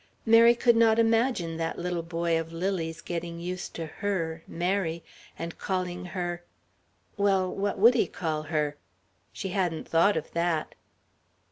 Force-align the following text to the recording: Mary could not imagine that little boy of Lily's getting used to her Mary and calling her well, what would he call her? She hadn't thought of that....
Mary 0.25 0.55
could 0.55 0.75
not 0.75 0.97
imagine 0.97 1.57
that 1.57 1.77
little 1.77 2.01
boy 2.01 2.39
of 2.39 2.51
Lily's 2.51 3.01
getting 3.01 3.39
used 3.39 3.75
to 3.75 3.85
her 3.85 4.41
Mary 4.47 5.03
and 5.37 5.59
calling 5.59 6.05
her 6.05 6.43
well, 7.17 7.47
what 7.53 7.77
would 7.77 7.93
he 7.93 8.07
call 8.07 8.41
her? 8.49 8.77
She 9.31 9.49
hadn't 9.49 9.87
thought 9.87 10.17
of 10.17 10.31
that.... 10.31 10.73